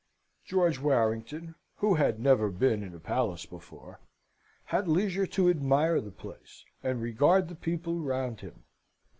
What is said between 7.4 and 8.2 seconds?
the people